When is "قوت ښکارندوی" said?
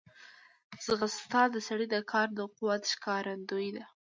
2.55-3.69